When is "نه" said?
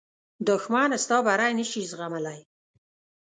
1.59-1.65